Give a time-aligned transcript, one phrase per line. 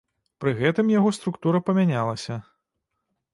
[0.43, 2.39] Пры гэтым яго структура памянялася.